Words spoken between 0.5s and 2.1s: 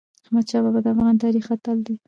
بابا د افغان تاریخ اتل دی.